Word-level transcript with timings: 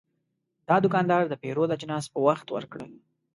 دا 0.67 0.75
دوکاندار 0.83 1.23
د 1.27 1.33
پیرود 1.41 1.73
اجناس 1.75 2.05
په 2.13 2.19
وخت 2.27 2.47
ورکړل. 2.51 2.91